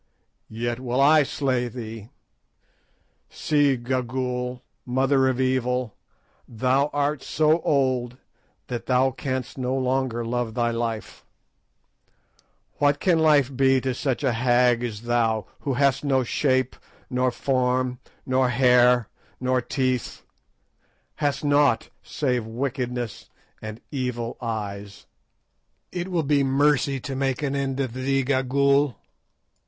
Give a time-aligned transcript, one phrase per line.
[0.49, 2.09] "Yet will I slay thee.
[3.29, 5.95] See, Gagool, mother of evil,
[6.47, 8.17] thou art so old
[8.65, 11.23] that thou canst no longer love thy life.
[12.79, 16.75] What can life be to such a hag as thou, who hast no shape,
[17.07, 19.07] nor form, nor hair,
[19.39, 23.29] nor teeth—hast naught, save wickedness
[23.61, 25.05] and evil eyes?
[25.91, 28.95] It will be mercy to make an end of thee, Gagool."